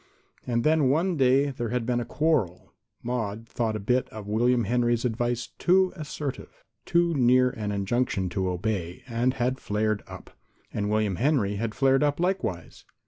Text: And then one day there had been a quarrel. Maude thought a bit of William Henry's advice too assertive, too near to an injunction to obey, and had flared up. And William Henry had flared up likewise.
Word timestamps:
And 0.47 0.63
then 0.63 0.89
one 0.89 1.15
day 1.15 1.51
there 1.51 1.69
had 1.69 1.85
been 1.85 1.99
a 1.99 2.05
quarrel. 2.05 2.73
Maude 3.03 3.47
thought 3.47 3.75
a 3.75 3.79
bit 3.79 4.09
of 4.09 4.25
William 4.27 4.63
Henry's 4.63 5.05
advice 5.05 5.49
too 5.59 5.93
assertive, 5.95 6.63
too 6.87 7.13
near 7.13 7.51
to 7.51 7.59
an 7.59 7.71
injunction 7.71 8.27
to 8.29 8.49
obey, 8.49 9.03
and 9.07 9.35
had 9.35 9.59
flared 9.59 10.01
up. 10.07 10.31
And 10.73 10.89
William 10.89 11.17
Henry 11.17 11.57
had 11.57 11.75
flared 11.75 12.01
up 12.01 12.19
likewise. 12.19 12.83